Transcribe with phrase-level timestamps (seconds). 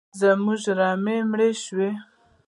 [0.19, 1.87] زموږ رمې مړي شي